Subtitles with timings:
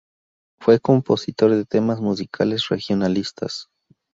[0.59, 3.67] Fue compositor de temas musicales regionalistas.